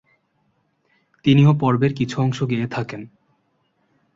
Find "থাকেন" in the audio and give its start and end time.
2.67-3.01